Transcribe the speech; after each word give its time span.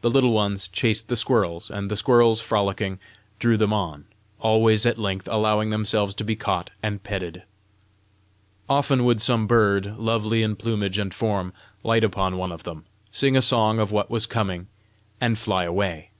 The 0.00 0.08
Little 0.08 0.32
Ones 0.32 0.66
chased 0.66 1.08
the 1.08 1.14
squirrels, 1.16 1.70
and 1.70 1.90
the 1.90 1.96
squirrels, 1.98 2.40
frolicking, 2.40 2.98
drew 3.38 3.58
them 3.58 3.70
on 3.70 4.06
always 4.40 4.86
at 4.86 4.96
length 4.96 5.28
allowing 5.30 5.68
themselves 5.68 6.14
to 6.14 6.24
be 6.24 6.36
caught 6.36 6.70
and 6.82 7.02
petted. 7.02 7.42
Often 8.66 9.04
would 9.04 9.20
some 9.20 9.46
bird, 9.46 9.98
lovely 9.98 10.42
in 10.42 10.56
plumage 10.56 10.96
and 10.96 11.12
form, 11.12 11.52
light 11.84 12.02
upon 12.02 12.38
one 12.38 12.50
of 12.50 12.62
them, 12.62 12.86
sing 13.10 13.36
a 13.36 13.42
song 13.42 13.78
of 13.78 13.92
what 13.92 14.10
was 14.10 14.24
coming, 14.24 14.68
and 15.20 15.36
fly 15.36 15.64
away. 15.64 16.12